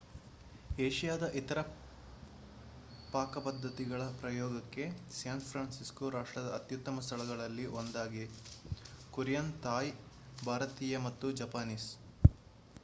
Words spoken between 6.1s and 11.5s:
ರಾಷ್ಟ್ರದ ಅತ್ಯುತ್ತಮ ಸ್ಥಳಗಳಲ್ಲಿ ಒಂದಾಗಿದೆ ಕೊರಿಯನ್ ಥಾಯ್ ಭಾರತೀಯ ಮತ್ತು